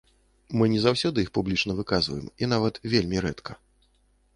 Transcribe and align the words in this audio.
Мы 0.61 0.67
не 0.75 0.79
заўсёды 0.85 1.17
іх 1.25 1.29
публічна 1.39 1.77
выказваем, 1.83 2.27
і 2.43 2.53
нават 2.55 2.81
вельмі 2.97 3.17
рэдка. 3.29 3.51